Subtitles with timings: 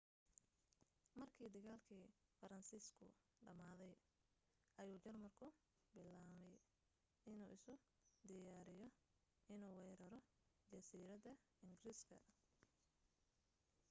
[1.19, 1.99] markii dagaalkii
[2.37, 3.09] faransiisku
[3.49, 3.91] dhamaaday
[4.81, 5.49] ayuu jarmalku
[5.93, 6.55] bilaabay
[7.33, 7.77] inuu isu
[8.27, 8.89] diyaariyo
[9.57, 10.19] inuu weeraro
[10.71, 11.35] jasiiradda
[11.67, 12.19] ingiriiska